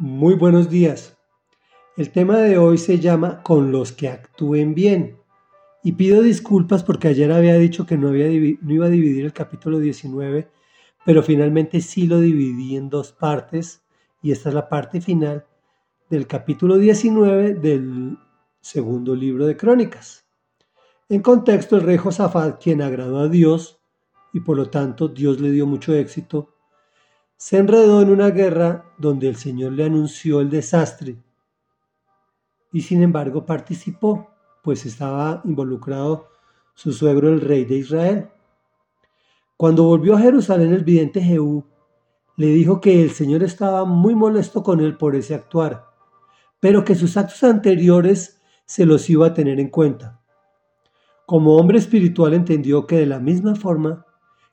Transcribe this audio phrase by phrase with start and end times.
[0.00, 1.18] Muy buenos días.
[1.96, 5.18] El tema de hoy se llama Con los que actúen bien.
[5.82, 10.48] Y pido disculpas porque ayer había dicho que no, iba a dividir el capítulo 19,
[11.04, 13.82] pero finalmente sí lo dividí en dos partes
[14.22, 15.44] y esta es la parte final
[16.08, 18.18] del capítulo 19 del
[18.60, 20.24] segundo libro de Crónicas.
[21.08, 23.80] En contexto, el rey Josafat, quien agradó a Dios
[24.32, 26.54] y por lo tanto Dios le dio mucho éxito,
[27.38, 31.16] se enredó en una guerra donde el Señor le anunció el desastre
[32.72, 34.28] y sin embargo participó,
[34.62, 36.28] pues estaba involucrado
[36.74, 38.28] su suegro el rey de Israel.
[39.56, 41.64] Cuando volvió a Jerusalén el vidente Jehú
[42.36, 45.86] le dijo que el Señor estaba muy molesto con él por ese actuar,
[46.58, 50.20] pero que sus actos anteriores se los iba a tener en cuenta.
[51.24, 54.06] Como hombre espiritual entendió que de la misma forma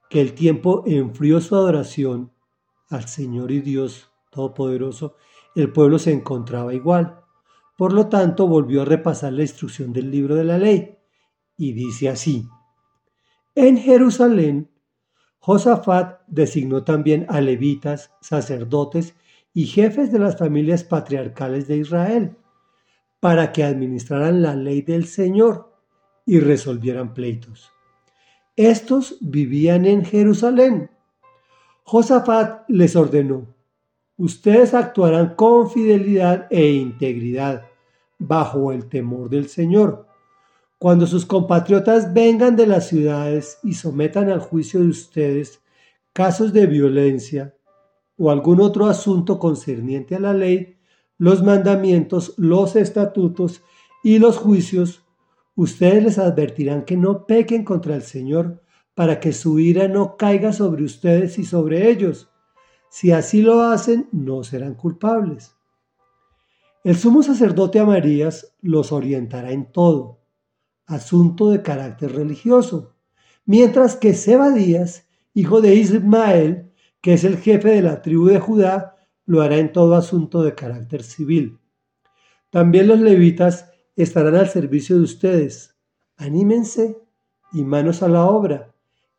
[0.08, 2.35] que el tiempo enfrió su adoración
[2.90, 5.16] al Señor y Dios Todopoderoso,
[5.56, 7.22] el pueblo se encontraba igual.
[7.78, 10.98] Por lo tanto, volvió a repasar la instrucción del libro de la ley
[11.58, 12.48] y dice así,
[13.56, 14.70] en Jerusalén,
[15.40, 19.16] Josafat designó también a levitas, sacerdotes
[19.54, 22.36] y jefes de las familias patriarcales de Israel,
[23.22, 25.74] para que administraran la ley del Señor
[26.26, 27.72] y resolvieran pleitos.
[28.58, 30.92] Estos vivían en Jerusalén.
[31.88, 33.46] Josafat les ordenó,
[34.18, 37.68] ustedes actuarán con fidelidad e integridad,
[38.18, 40.08] bajo el temor del Señor.
[40.80, 45.62] Cuando sus compatriotas vengan de las ciudades y sometan al juicio de ustedes
[46.12, 47.54] casos de violencia
[48.18, 50.78] o algún otro asunto concerniente a la ley,
[51.20, 53.62] los mandamientos, los estatutos
[54.04, 55.04] y los juicios,
[55.54, 58.65] ustedes les advertirán que no pequen contra el Señor
[58.96, 62.30] para que su ira no caiga sobre ustedes y sobre ellos.
[62.90, 65.56] Si así lo hacen, no serán culpables.
[66.84, 70.22] El sumo sacerdote Amarías los orientará en todo,
[70.86, 72.96] asunto de carácter religioso,
[73.46, 78.96] mientras que Sebadías, hijo de Ismael, que es el jefe de la tribu de Judá,
[79.26, 81.60] lo hará en todo asunto de carácter civil.
[82.50, 85.76] También los levitas estarán al servicio de ustedes.
[86.16, 86.98] Anímense
[87.52, 88.75] y manos a la obra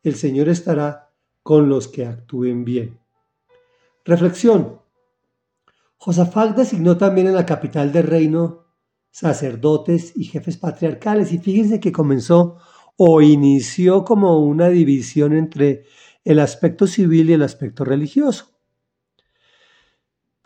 [0.09, 1.13] el Señor estará
[1.43, 2.99] con los que actúen bien.
[4.05, 4.81] Reflexión.
[5.97, 8.65] Josafat designó también en la capital del reino
[9.11, 12.57] sacerdotes y jefes patriarcales y fíjense que comenzó
[12.97, 15.85] o inició como una división entre
[16.23, 18.59] el aspecto civil y el aspecto religioso,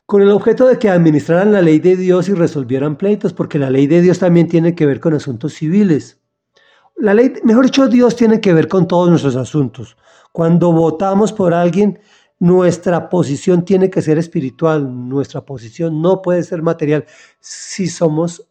[0.05, 3.69] con el objeto de que administraran la ley de Dios y resolvieran pleitos, porque la
[3.69, 6.20] ley de Dios también tiene que ver con asuntos civiles.
[7.01, 9.97] La ley, mejor dicho, Dios tiene que ver con todos nuestros asuntos.
[10.31, 11.99] Cuando votamos por alguien,
[12.37, 17.05] nuestra posición tiene que ser espiritual, nuestra posición no puede ser material
[17.39, 18.47] si somos,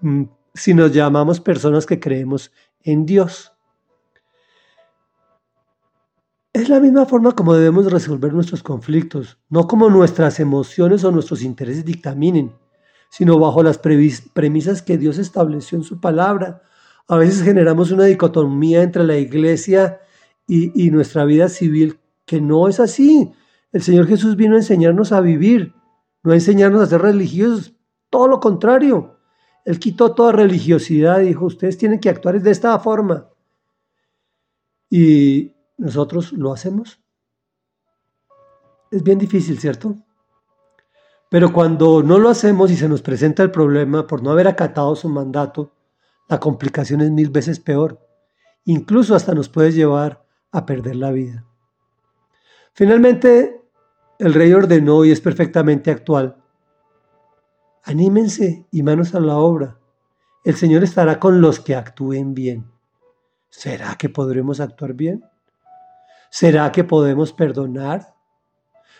[0.00, 0.22] mm,
[0.54, 2.50] si nos llamamos personas que creemos
[2.82, 3.52] en Dios.
[6.54, 11.42] Es la misma forma como debemos resolver nuestros conflictos, no como nuestras emociones o nuestros
[11.42, 12.54] intereses dictaminen,
[13.10, 16.62] sino bajo las premisas que Dios estableció en su palabra,
[17.10, 20.00] a veces generamos una dicotomía entre la iglesia
[20.46, 23.32] y, nuestra vida civil que no es así.
[23.72, 25.74] El Señor Jesús vino a enseñarnos a vivir,
[26.22, 27.74] no a enseñarnos a ser religiosos,
[28.10, 29.16] todo lo contrario.
[29.64, 33.28] Él quitó toda religiosidad y dijo, ustedes tienen que actuar de esta forma.
[34.88, 37.00] Y nosotros lo hacemos.
[38.92, 39.96] Es bien difícil, ¿cierto?
[41.28, 44.94] Pero cuando no lo hacemos y se nos presenta el problema por no haber acatado
[44.94, 45.72] su mandato,
[46.30, 48.06] la complicación es mil veces peor.
[48.64, 51.44] Incluso hasta nos puede llevar a perder la vida.
[52.72, 53.60] Finalmente,
[54.16, 56.36] el rey ordenó y es perfectamente actual.
[57.82, 59.78] Anímense y manos a la obra.
[60.44, 62.70] El Señor estará con los que actúen bien.
[63.48, 65.24] ¿Será que podremos actuar bien?
[66.30, 68.14] ¿Será que podemos perdonar?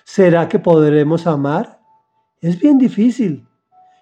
[0.03, 1.81] ¿Será que podremos amar?
[2.41, 3.47] Es bien difícil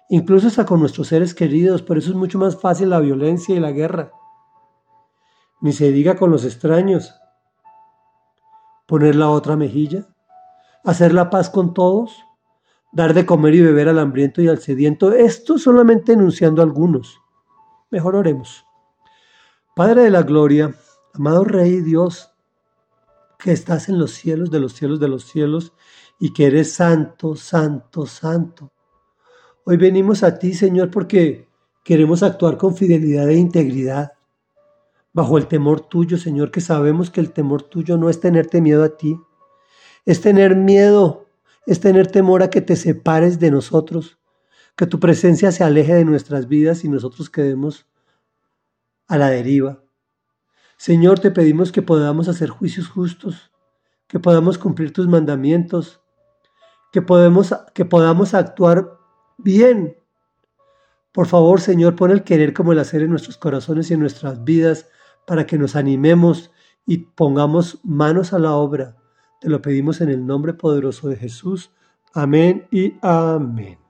[0.09, 3.59] incluso hasta con nuestros seres queridos, por eso es mucho más fácil la violencia y
[3.59, 4.11] la guerra.
[5.61, 7.13] Ni se diga con los extraños.
[8.87, 10.07] Poner la otra mejilla,
[10.83, 12.25] hacer la paz con todos,
[12.91, 17.21] dar de comer y beber al hambriento y al sediento, esto solamente enunciando algunos.
[17.91, 18.65] Mejor oremos.
[19.75, 20.73] Padre de la gloria,
[21.13, 22.31] amado Rey Dios,
[23.37, 25.73] que estás en los cielos de los cielos de los cielos
[26.19, 28.71] y que eres santo, santo, santo.
[29.69, 31.47] Hoy venimos a ti, Señor, porque
[31.83, 34.13] queremos actuar con fidelidad e integridad,
[35.13, 38.83] bajo el temor tuyo, Señor, que sabemos que el temor tuyo no es tenerte miedo
[38.83, 39.21] a ti,
[40.07, 41.27] es tener miedo,
[41.67, 44.17] es tener temor a que te separes de nosotros,
[44.75, 47.85] que tu presencia se aleje de nuestras vidas y nosotros quedemos
[49.07, 49.83] a la deriva.
[50.77, 53.51] Señor, te pedimos que podamos hacer juicios justos,
[54.07, 56.01] que podamos cumplir tus mandamientos,
[56.91, 57.05] que,
[57.75, 58.98] que podamos actuar
[59.43, 59.97] bien.
[61.11, 64.43] Por favor, Señor, pon el querer como el hacer en nuestros corazones y en nuestras
[64.43, 64.87] vidas
[65.25, 66.51] para que nos animemos
[66.85, 68.95] y pongamos manos a la obra.
[69.41, 71.71] Te lo pedimos en el nombre poderoso de Jesús.
[72.13, 73.88] Amén y amén.